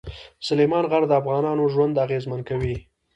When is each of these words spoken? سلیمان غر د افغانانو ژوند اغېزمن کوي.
سلیمان 0.47 0.85
غر 0.91 1.03
د 1.07 1.11
افغانانو 1.21 1.63
ژوند 1.73 2.01
اغېزمن 2.05 2.39
کوي. 2.49 2.75